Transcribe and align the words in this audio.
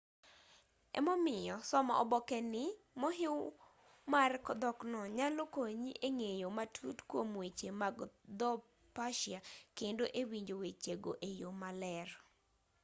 emomiyo 0.97 1.55
somo 1.69 1.93
oboke 2.03 2.37
ni 2.53 2.65
mohiw 3.01 3.37
mar 4.13 4.31
dhokno 4.61 4.99
nyalo 5.17 5.43
konyi 5.55 5.91
e 6.07 6.09
ng'eyo 6.17 6.47
matut 6.57 6.97
kuom 7.09 7.29
weche 7.41 7.69
mag 7.81 7.95
dho 8.39 8.51
persia 8.95 9.39
kendo 9.77 10.03
e 10.21 10.21
winjo 10.29 10.55
weche 10.63 10.93
go 11.03 11.11
e 11.29 11.31
yo 11.41 11.49
maler 11.61 12.09